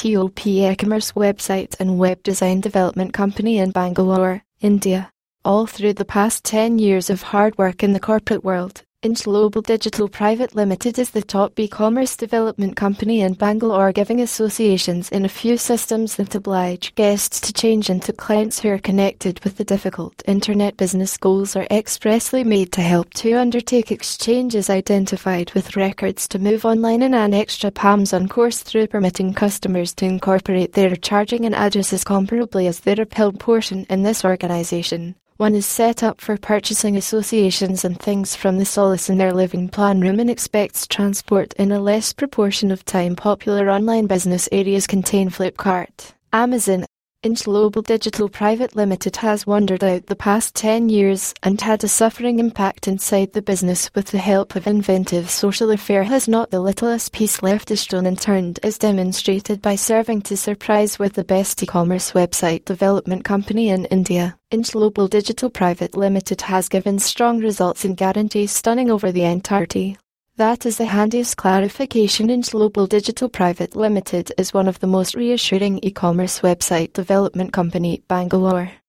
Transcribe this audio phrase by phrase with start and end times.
[0.00, 5.10] TOP e-commerce website and web design development company in Bangalore, India.
[5.44, 10.08] All through the past 10 years of hard work in the corporate world, Indglobal Digital
[10.08, 15.56] Private Limited is the top e-commerce development company in Bangalore giving associations in a few
[15.56, 20.76] systems that oblige guests to change into clients who are connected with the difficult internet
[20.76, 26.66] business goals are expressly made to help to undertake exchanges identified with records to move
[26.66, 31.54] online and an extra PAMs on course through permitting customers to incorporate their charging and
[31.54, 35.14] addresses comparably as their appeal portion in this organization.
[35.40, 39.70] One is set up for purchasing associations and things from the solace in their living
[39.70, 43.16] plan room and expects transport in a less proportion of time.
[43.16, 46.84] Popular online business areas contain Flipkart, Amazon,
[47.22, 52.38] Global Digital Private Limited has wandered out the past 10 years and had a suffering
[52.38, 57.12] impact inside the business with the help of inventive social affair has not the littlest
[57.12, 62.64] piece left astone unturned as demonstrated by serving to surprise with the best e-commerce website
[62.64, 64.38] development company in India.
[64.50, 69.98] Indglobal Digital Private Limited has given strong results and guarantees stunning over the entirety
[70.40, 75.80] that is the handiest clarification Indglobal Digital Private Limited is one of the most reassuring
[75.82, 78.79] e-commerce website development company Bangalore.